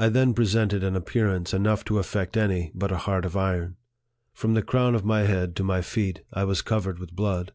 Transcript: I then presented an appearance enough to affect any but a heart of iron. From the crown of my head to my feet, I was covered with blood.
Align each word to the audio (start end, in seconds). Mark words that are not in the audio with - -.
I 0.00 0.08
then 0.08 0.34
presented 0.34 0.82
an 0.82 0.96
appearance 0.96 1.54
enough 1.54 1.84
to 1.84 2.00
affect 2.00 2.36
any 2.36 2.72
but 2.74 2.90
a 2.90 2.96
heart 2.96 3.24
of 3.24 3.36
iron. 3.36 3.76
From 4.34 4.54
the 4.54 4.62
crown 4.64 4.96
of 4.96 5.04
my 5.04 5.20
head 5.20 5.54
to 5.54 5.62
my 5.62 5.80
feet, 5.80 6.22
I 6.32 6.42
was 6.42 6.60
covered 6.60 6.98
with 6.98 7.12
blood. 7.14 7.52